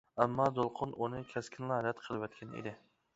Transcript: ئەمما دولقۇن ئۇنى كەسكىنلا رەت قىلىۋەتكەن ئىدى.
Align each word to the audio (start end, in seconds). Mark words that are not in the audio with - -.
ئەمما 0.23 0.45
دولقۇن 0.59 0.95
ئۇنى 1.01 1.19
كەسكىنلا 1.33 1.77
رەت 1.89 2.01
قىلىۋەتكەن 2.07 2.57
ئىدى. 2.63 2.75